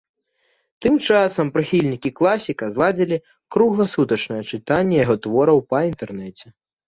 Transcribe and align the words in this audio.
Тым 0.83 0.95
часам 1.07 1.51
прыхільнікі 1.57 2.09
класіка 2.21 2.65
зладзілі 2.77 3.17
кругласутачнае 3.55 4.41
чытанне 4.53 4.95
яго 5.03 5.15
твораў 5.27 5.57
па 5.75 5.85
інтэрнэце. 5.93 6.47